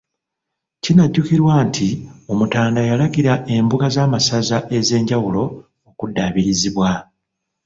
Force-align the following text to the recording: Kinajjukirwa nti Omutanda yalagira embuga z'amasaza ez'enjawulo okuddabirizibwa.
Kinajjukirwa 0.83 1.53
nti 1.67 1.89
Omutanda 2.31 2.81
yalagira 2.89 3.33
embuga 3.55 3.87
z'amasaza 3.95 4.57
ez'enjawulo 4.77 5.43
okuddabirizibwa. 5.89 6.91